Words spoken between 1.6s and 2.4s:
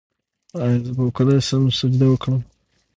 سجده وکړم؟